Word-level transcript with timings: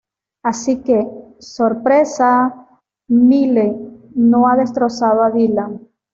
Así 0.41 0.81
que… 0.81 1.07
sorpresa: 1.37 2.67
Miley 3.09 4.09
no 4.15 4.47
ha 4.49 4.55
destrozado 4.55 5.21
a 5.21 5.29
Dylan. 5.29 5.79